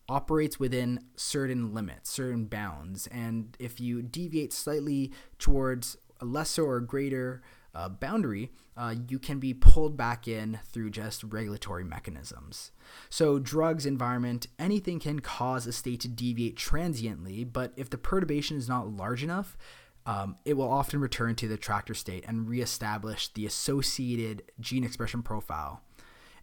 operates 0.10 0.60
within 0.60 1.00
certain 1.16 1.74
limits, 1.74 2.10
certain 2.10 2.46
bounds. 2.46 3.08
And 3.08 3.56
if 3.60 3.80
you 3.80 4.02
deviate 4.02 4.54
slightly 4.54 5.12
towards 5.38 5.98
a 6.22 6.26
lesser 6.26 6.64
or 6.64 6.80
greater 6.80 7.42
uh, 7.76 7.90
boundary, 7.90 8.52
uh, 8.76 8.96
you 9.08 9.20
can 9.20 9.40
be 9.40 9.54
pulled 9.54 9.96
back 9.96 10.28
in 10.28 10.60
through 10.66 10.90
just 10.90 11.24
regulatory 11.24 11.84
mechanisms. 11.84 12.72
So, 13.10 13.38
drugs, 13.38 13.86
environment, 13.86 14.48
anything 14.58 15.00
can 15.00 15.20
cause 15.20 15.68
a 15.68 15.72
state 15.72 16.00
to 16.02 16.08
deviate 16.08 16.58
transiently, 16.58 17.44
but 17.44 17.74
if 17.76 17.90
the 17.90 17.98
perturbation 17.98 18.58
is 18.58 18.68
not 18.68 18.90
large 18.90 19.24
enough, 19.24 19.58
um, 20.08 20.38
it 20.46 20.56
will 20.56 20.70
often 20.70 21.02
return 21.02 21.36
to 21.36 21.48
the 21.48 21.56
attractor 21.56 21.94
state 21.94 22.24
and 22.28 22.48
reestablish 22.48 23.28
the 23.34 23.46
associated 23.46 24.44
gene 24.60 24.84
expression 24.84 25.22
profile. 25.22 25.82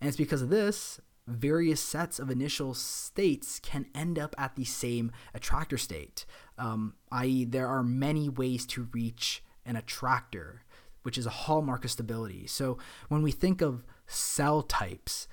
And 0.00 0.08
it's 0.08 0.18
because 0.18 0.42
of 0.42 0.50
this, 0.50 1.00
various 1.26 1.80
sets 1.80 2.18
of 2.18 2.30
initial 2.30 2.74
states 2.74 3.58
can 3.60 3.86
end 3.94 4.18
up 4.18 4.34
at 4.38 4.56
the 4.56 4.64
same 4.64 5.10
attractor 5.32 5.78
state, 5.78 6.26
um, 6.58 6.94
i.e., 7.12 7.44
there 7.44 7.68
are 7.68 7.82
many 7.82 8.28
ways 8.28 8.66
to 8.66 8.88
reach 8.92 9.42
an 9.64 9.76
attractor 9.76 10.64
which 11.04 11.18
is 11.18 11.26
a 11.26 11.30
hallmark 11.30 11.84
of 11.84 11.90
stability. 11.90 12.46
So 12.46 12.78
when 13.08 13.22
we 13.22 13.30
think 13.30 13.60
of 13.60 13.84
cell 14.06 14.62
types, 14.62 15.28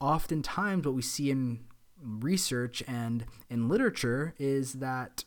oftentimes 0.00 0.86
what 0.86 0.94
we 0.94 1.02
see 1.02 1.30
in 1.30 1.64
research 2.00 2.82
and 2.86 3.26
in 3.50 3.68
literature 3.68 4.34
is 4.38 4.74
that 4.74 5.24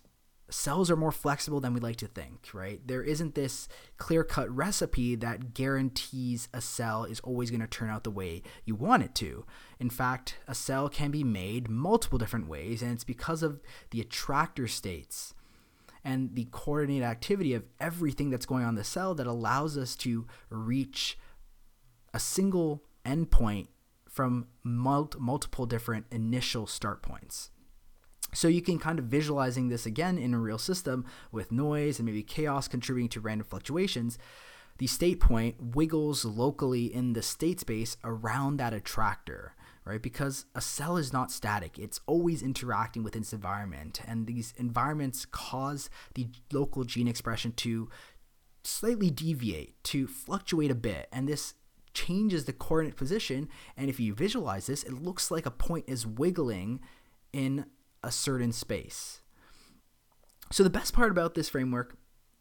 cells 0.49 0.89
are 0.89 0.95
more 0.95 1.11
flexible 1.11 1.59
than 1.59 1.73
we 1.73 1.79
like 1.79 1.97
to 1.97 2.07
think, 2.07 2.49
right? 2.53 2.79
There 2.85 3.03
isn't 3.03 3.35
this 3.35 3.67
clear 3.97 4.23
cut 4.23 4.49
recipe 4.53 5.15
that 5.15 5.53
guarantees 5.53 6.47
a 6.53 6.61
cell 6.61 7.03
is 7.03 7.19
always 7.21 7.51
going 7.51 7.61
to 7.61 7.67
turn 7.67 7.89
out 7.89 8.03
the 8.03 8.11
way 8.11 8.41
you 8.65 8.75
want 8.75 9.03
it 9.03 9.15
to. 9.15 9.45
In 9.79 9.89
fact, 9.89 10.37
a 10.47 10.55
cell 10.55 10.89
can 10.89 11.11
be 11.11 11.23
made 11.23 11.69
multiple 11.69 12.17
different 12.17 12.47
ways, 12.47 12.81
and 12.81 12.91
it's 12.91 13.03
because 13.03 13.43
of 13.43 13.61
the 13.91 14.01
attractor 14.01 14.67
states 14.67 15.33
and 16.03 16.35
the 16.35 16.47
coordinated 16.51 17.03
activity 17.03 17.53
of 17.53 17.65
everything 17.79 18.29
that's 18.29 18.45
going 18.45 18.63
on 18.63 18.69
in 18.69 18.75
the 18.75 18.83
cell 18.83 19.13
that 19.15 19.27
allows 19.27 19.77
us 19.77 19.95
to 19.97 20.25
reach 20.49 21.17
a 22.13 22.19
single 22.19 22.83
endpoint 23.05 23.67
from 24.09 24.47
mul- 24.63 25.11
multiple 25.17 25.65
different 25.65 26.05
initial 26.11 26.65
start 26.65 27.01
points. 27.01 27.51
So 28.33 28.47
you 28.47 28.61
can 28.61 28.79
kind 28.79 28.99
of 28.99 29.05
visualizing 29.05 29.69
this 29.69 29.85
again 29.85 30.17
in 30.17 30.33
a 30.33 30.39
real 30.39 30.57
system 30.57 31.05
with 31.31 31.51
noise 31.51 31.99
and 31.99 32.05
maybe 32.05 32.23
chaos 32.23 32.67
contributing 32.67 33.09
to 33.09 33.21
random 33.21 33.47
fluctuations. 33.47 34.17
The 34.77 34.87
state 34.87 35.19
point 35.19 35.75
wiggles 35.75 36.23
locally 36.23 36.93
in 36.93 37.13
the 37.13 37.21
state 37.21 37.59
space 37.59 37.97
around 38.03 38.57
that 38.57 38.73
attractor 38.73 39.53
right? 39.89 40.01
Because 40.03 40.45
a 40.53 40.61
cell 40.61 40.97
is 40.97 41.11
not 41.11 41.31
static, 41.31 41.79
it's 41.79 41.99
always 42.05 42.43
interacting 42.43 43.01
with 43.03 43.15
its 43.15 43.33
environment. 43.33 44.01
And 44.07 44.27
these 44.27 44.53
environments 44.57 45.25
cause 45.25 45.89
the 46.13 46.27
local 46.53 46.83
gene 46.83 47.07
expression 47.07 47.53
to 47.53 47.89
slightly 48.63 49.09
deviate, 49.09 49.83
to 49.85 50.05
fluctuate 50.05 50.69
a 50.69 50.75
bit. 50.75 51.07
And 51.11 51.27
this 51.27 51.55
changes 51.93 52.45
the 52.45 52.53
coordinate 52.53 52.97
position. 52.97 53.49
And 53.75 53.89
if 53.89 53.99
you 53.99 54.13
visualize 54.13 54.67
this, 54.67 54.83
it 54.83 54.93
looks 54.93 55.31
like 55.31 55.47
a 55.47 55.51
point 55.51 55.85
is 55.87 56.05
wiggling 56.05 56.81
in 57.33 57.65
a 58.03 58.11
certain 58.11 58.51
space. 58.51 59.21
So, 60.51 60.63
the 60.63 60.69
best 60.69 60.93
part 60.93 61.11
about 61.11 61.35
this 61.35 61.49
framework 61.49 61.97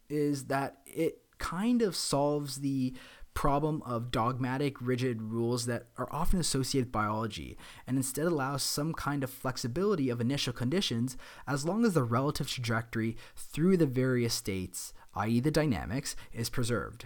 is 0.09 0.45
that 0.45 0.77
it 0.85 1.21
kind 1.37 1.81
of 1.81 1.95
solves 1.95 2.59
the 2.61 2.93
problem 3.33 3.81
of 3.83 4.11
dogmatic, 4.11 4.81
rigid 4.81 5.21
rules 5.21 5.65
that 5.65 5.87
are 5.97 6.09
often 6.11 6.39
associated 6.39 6.87
with 6.87 6.91
biology, 6.91 7.57
and 7.87 7.95
instead 7.95 8.25
allows 8.25 8.63
some 8.63 8.93
kind 8.93 9.23
of 9.23 9.29
flexibility 9.29 10.09
of 10.09 10.19
initial 10.19 10.51
conditions 10.51 11.15
as 11.47 11.63
long 11.63 11.85
as 11.85 11.93
the 11.93 12.03
relative 12.03 12.49
trajectory 12.49 13.15
through 13.35 13.77
the 13.77 13.85
various 13.85 14.33
states, 14.33 14.93
i.e., 15.15 15.39
the 15.39 15.51
dynamics, 15.51 16.15
is 16.33 16.49
preserved. 16.49 17.05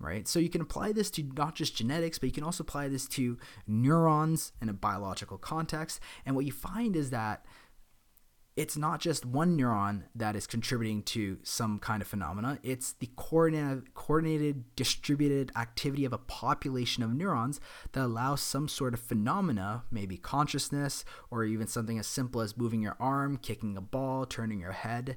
right? 0.00 0.26
So 0.26 0.38
you 0.38 0.48
can 0.48 0.62
apply 0.62 0.92
this 0.92 1.10
to 1.12 1.22
not 1.36 1.54
just 1.54 1.76
genetics, 1.76 2.18
but 2.18 2.28
you 2.28 2.32
can 2.32 2.42
also 2.42 2.64
apply 2.64 2.88
this 2.88 3.06
to 3.08 3.38
neurons 3.66 4.52
in 4.60 4.68
a 4.68 4.72
biological 4.72 5.38
context. 5.38 6.00
And 6.26 6.34
what 6.34 6.46
you 6.46 6.52
find 6.52 6.96
is 6.96 7.10
that 7.10 7.44
it's 8.60 8.76
not 8.76 9.00
just 9.00 9.24
one 9.24 9.56
neuron 9.56 10.02
that 10.14 10.36
is 10.36 10.46
contributing 10.46 11.02
to 11.02 11.38
some 11.42 11.78
kind 11.78 12.02
of 12.02 12.08
phenomena. 12.08 12.58
It's 12.62 12.92
the 12.92 13.08
coordinated, 13.16 13.94
coordinated, 13.94 14.76
distributed 14.76 15.50
activity 15.56 16.04
of 16.04 16.12
a 16.12 16.18
population 16.18 17.02
of 17.02 17.14
neurons 17.14 17.58
that 17.92 18.04
allows 18.04 18.42
some 18.42 18.68
sort 18.68 18.92
of 18.92 19.00
phenomena, 19.00 19.84
maybe 19.90 20.18
consciousness, 20.18 21.06
or 21.30 21.44
even 21.44 21.68
something 21.68 21.98
as 21.98 22.06
simple 22.06 22.42
as 22.42 22.58
moving 22.58 22.82
your 22.82 22.98
arm, 23.00 23.38
kicking 23.38 23.78
a 23.78 23.80
ball, 23.80 24.26
turning 24.26 24.60
your 24.60 24.72
head, 24.72 25.16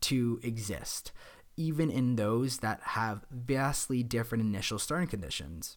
to 0.00 0.40
exist 0.42 1.12
even 1.56 1.90
in 1.90 2.16
those 2.16 2.58
that 2.58 2.80
have 2.82 3.24
vastly 3.30 4.02
different 4.02 4.42
initial 4.42 4.80
starting 4.80 5.08
conditions. 5.08 5.76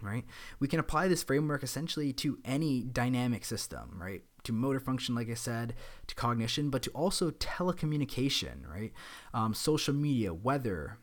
Right? 0.00 0.24
We 0.58 0.66
can 0.66 0.80
apply 0.80 1.06
this 1.06 1.22
framework 1.22 1.62
essentially 1.62 2.12
to 2.14 2.38
any 2.44 2.82
dynamic 2.82 3.44
system, 3.44 4.00
right? 4.00 4.24
To 4.44 4.52
motor 4.52 4.80
function, 4.80 5.14
like 5.14 5.30
I 5.30 5.34
said, 5.34 5.74
to 6.08 6.14
cognition, 6.14 6.70
but 6.70 6.82
to 6.82 6.90
also 6.90 7.30
telecommunication, 7.30 8.68
right? 8.68 8.92
Um, 9.32 9.54
social 9.54 9.94
media, 9.94 10.34
weather, 10.34 10.98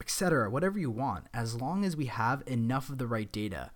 etc., 0.00 0.50
whatever 0.50 0.78
you 0.78 0.90
want, 0.90 1.26
as 1.32 1.54
long 1.54 1.84
as 1.84 1.96
we 1.96 2.06
have 2.06 2.42
enough 2.46 2.90
of 2.90 2.98
the 2.98 3.06
right 3.06 3.30
data. 3.32 3.70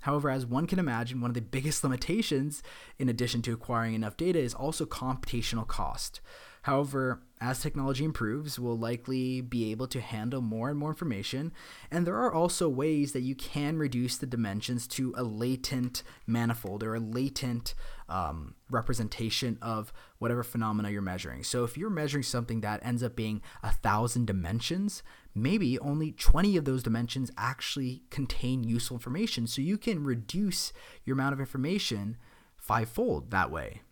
However, 0.00 0.30
as 0.30 0.46
one 0.46 0.66
can 0.66 0.78
imagine, 0.78 1.20
one 1.20 1.30
of 1.30 1.34
the 1.34 1.40
biggest 1.58 1.84
limitations, 1.84 2.62
in 2.98 3.08
addition 3.08 3.42
to 3.42 3.52
acquiring 3.52 3.94
enough 3.94 4.16
data, 4.16 4.38
is 4.38 4.54
also 4.54 4.86
computational 4.86 5.66
cost. 5.66 6.20
However, 6.62 7.22
as 7.40 7.60
technology 7.60 8.04
improves, 8.04 8.58
we'll 8.58 8.78
likely 8.78 9.40
be 9.40 9.70
able 9.70 9.86
to 9.88 10.00
handle 10.00 10.40
more 10.40 10.68
and 10.68 10.78
more 10.78 10.90
information. 10.90 11.52
And 11.90 12.06
there 12.06 12.16
are 12.16 12.32
also 12.32 12.68
ways 12.68 13.12
that 13.12 13.20
you 13.20 13.34
can 13.34 13.78
reduce 13.78 14.16
the 14.16 14.26
dimensions 14.26 14.86
to 14.88 15.14
a 15.16 15.22
latent 15.22 16.02
manifold 16.26 16.82
or 16.82 16.94
a 16.94 17.00
latent 17.00 17.74
um, 18.08 18.54
representation 18.70 19.58
of 19.62 19.92
whatever 20.18 20.42
phenomena 20.42 20.90
you're 20.90 21.02
measuring. 21.02 21.44
So 21.44 21.64
if 21.64 21.76
you're 21.76 21.90
measuring 21.90 22.24
something 22.24 22.60
that 22.62 22.84
ends 22.84 23.02
up 23.02 23.14
being 23.14 23.42
a 23.62 23.70
thousand 23.70 24.26
dimensions, 24.26 25.02
maybe 25.34 25.78
only 25.78 26.12
20 26.12 26.56
of 26.56 26.64
those 26.64 26.82
dimensions 26.82 27.30
actually 27.36 28.02
contain 28.10 28.64
useful 28.64 28.96
information. 28.96 29.46
So 29.46 29.62
you 29.62 29.78
can 29.78 30.02
reduce 30.02 30.72
your 31.04 31.14
amount 31.14 31.34
of 31.34 31.40
information 31.40 32.16
fivefold 32.56 33.30
that 33.30 33.50
way 33.50 33.82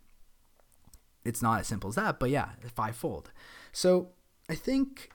it's 1.26 1.42
not 1.42 1.61
as 1.61 1.66
simple 1.66 1.88
as 1.88 1.97
that, 1.97 2.18
but 2.18 2.30
yeah, 2.30 2.50
fivefold. 2.75 3.33
So 3.73 4.11
I 4.49 4.54
think 4.54 5.11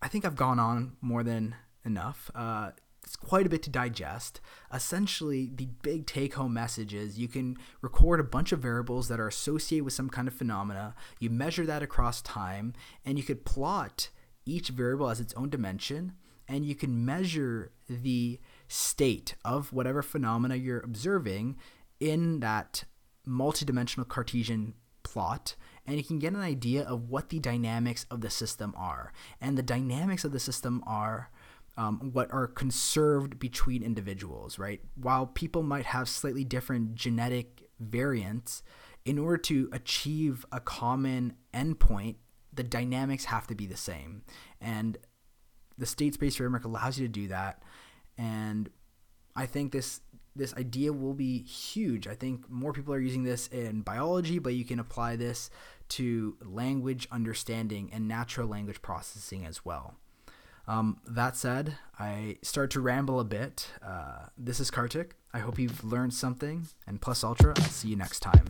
I 0.00 0.08
think 0.08 0.24
I've 0.24 0.36
gone 0.36 0.58
on 0.58 0.96
more 1.00 1.22
than 1.22 1.54
enough. 1.84 2.30
Uh, 2.34 2.70
it's 3.02 3.16
quite 3.16 3.46
a 3.46 3.50
bit 3.50 3.62
to 3.64 3.70
digest. 3.70 4.40
Essentially, 4.72 5.50
the 5.54 5.66
big 5.82 6.06
take 6.06 6.34
home 6.34 6.54
message 6.54 6.94
is 6.94 7.18
you 7.18 7.28
can 7.28 7.56
record 7.82 8.18
a 8.18 8.24
bunch 8.24 8.50
of 8.52 8.60
variables 8.60 9.08
that 9.08 9.20
are 9.20 9.28
associated 9.28 9.84
with 9.84 9.92
some 9.92 10.08
kind 10.08 10.26
of 10.26 10.34
phenomena. 10.34 10.94
You 11.18 11.28
measure 11.28 11.66
that 11.66 11.82
across 11.82 12.22
time, 12.22 12.72
and 13.04 13.18
you 13.18 13.24
could 13.24 13.44
plot 13.44 14.08
each 14.46 14.68
variable 14.68 15.10
as 15.10 15.20
its 15.20 15.34
own 15.34 15.50
dimension, 15.50 16.12
and 16.48 16.64
you 16.64 16.74
can 16.74 17.04
measure 17.04 17.72
the 17.88 18.40
state 18.68 19.34
of 19.44 19.72
whatever 19.72 20.02
phenomena 20.02 20.56
you're 20.56 20.80
observing 20.80 21.56
in 22.00 22.40
that 22.40 22.84
multidimensional 23.28 24.08
Cartesian 24.08 24.74
plot 25.04 25.54
and 25.86 25.96
you 25.96 26.02
can 26.02 26.18
get 26.18 26.32
an 26.32 26.40
idea 26.40 26.82
of 26.82 27.08
what 27.10 27.28
the 27.28 27.38
dynamics 27.38 28.06
of 28.10 28.20
the 28.20 28.30
system 28.30 28.74
are. 28.76 29.12
And 29.40 29.56
the 29.56 29.62
dynamics 29.62 30.24
of 30.24 30.32
the 30.32 30.40
system 30.40 30.82
are 30.86 31.30
um, 31.76 32.10
what 32.12 32.32
are 32.32 32.46
conserved 32.46 33.38
between 33.38 33.82
individuals, 33.82 34.58
right? 34.58 34.80
While 34.94 35.26
people 35.26 35.62
might 35.62 35.86
have 35.86 36.08
slightly 36.08 36.44
different 36.44 36.94
genetic 36.94 37.68
variants, 37.78 38.62
in 39.04 39.18
order 39.18 39.36
to 39.36 39.68
achieve 39.72 40.46
a 40.50 40.60
common 40.60 41.34
endpoint, 41.52 42.16
the 42.52 42.62
dynamics 42.62 43.26
have 43.26 43.46
to 43.48 43.54
be 43.54 43.66
the 43.66 43.76
same. 43.76 44.22
And 44.60 44.96
the 45.76 45.86
state 45.86 46.14
space 46.14 46.36
framework 46.36 46.64
allows 46.64 46.98
you 46.98 47.06
to 47.06 47.12
do 47.12 47.28
that. 47.28 47.62
And 48.16 48.70
I 49.36 49.46
think 49.46 49.72
this 49.72 50.00
this 50.36 50.54
idea 50.54 50.92
will 50.92 51.14
be 51.14 51.42
huge. 51.42 52.06
I 52.06 52.14
think 52.14 52.50
more 52.50 52.72
people 52.72 52.92
are 52.94 53.00
using 53.00 53.24
this 53.24 53.46
in 53.48 53.82
biology, 53.82 54.38
but 54.38 54.54
you 54.54 54.64
can 54.64 54.78
apply 54.78 55.16
this 55.16 55.50
to 55.90 56.36
language 56.42 57.06
understanding 57.10 57.90
and 57.92 58.08
natural 58.08 58.48
language 58.48 58.82
processing 58.82 59.44
as 59.46 59.64
well. 59.64 59.94
Um, 60.66 60.98
that 61.06 61.36
said, 61.36 61.76
I 61.98 62.38
start 62.42 62.70
to 62.72 62.80
ramble 62.80 63.20
a 63.20 63.24
bit. 63.24 63.68
Uh, 63.84 64.26
this 64.36 64.60
is 64.60 64.70
Kartik. 64.70 65.14
I 65.32 65.40
hope 65.40 65.58
you've 65.58 65.84
learned 65.84 66.14
something. 66.14 66.66
And 66.86 67.00
plus 67.00 67.22
ultra, 67.22 67.54
I'll 67.56 67.64
see 67.64 67.88
you 67.88 67.96
next 67.96 68.20
time. 68.20 68.46